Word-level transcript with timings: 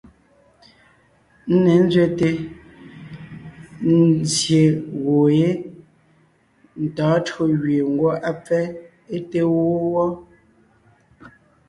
Ńne 1.51 1.73
ńzẅɛte, 1.85 2.29
nzsyè 3.95 4.63
gwoon 5.01 5.31
yé, 5.39 5.49
ntɔ̌ɔn 6.83 7.21
tÿǒ 7.25 7.43
gẅie 7.61 7.83
ngwɔ́ 7.93 8.13
á 8.29 8.31
pfɛ́ 8.43 8.61
é 9.15 9.17
te 9.29 9.39
wó 9.51 9.63
wɔ́, 9.93 10.09